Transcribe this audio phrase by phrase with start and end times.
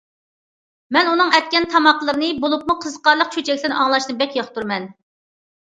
[0.95, 4.91] مەن ئۇنىڭ ئەتكەن تاماقلىرىنى، بولۇپمۇ قىزىقارلىق چۆچەكلىرىنى ئاڭلاشنى بەك ياقتۇرىمەن.